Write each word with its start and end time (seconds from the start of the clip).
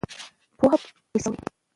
پوهه 0.57 0.77
پیسې 1.11 1.27
راوړي. 1.29 1.41